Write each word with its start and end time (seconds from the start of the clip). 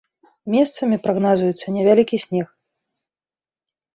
Месцамі 0.53 0.97
прагназуецца 1.07 1.67
невялікі 1.75 2.21
снег. 2.25 2.47